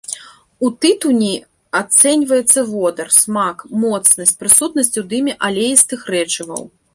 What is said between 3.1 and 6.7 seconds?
смак, моцнасць, прысутнасць у дыме алеістых рэчываў.